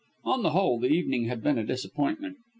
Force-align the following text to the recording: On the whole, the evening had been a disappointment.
On 0.23 0.41
the 0.41 0.49
whole, 0.49 0.79
the 0.79 0.87
evening 0.87 1.25
had 1.25 1.43
been 1.43 1.59
a 1.59 1.63
disappointment. 1.63 2.37